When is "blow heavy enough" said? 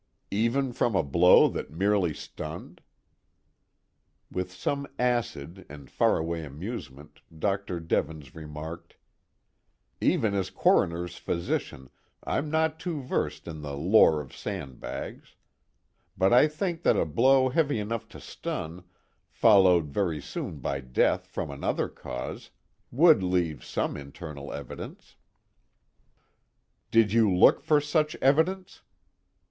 17.05-18.07